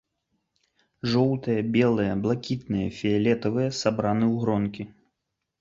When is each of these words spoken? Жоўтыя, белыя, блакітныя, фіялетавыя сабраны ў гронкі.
Жоўтыя, 1.11 1.59
белыя, 1.75 2.13
блакітныя, 2.25 2.87
фіялетавыя 3.01 3.69
сабраны 3.81 4.25
ў 4.33 4.45
гронкі. 4.47 4.83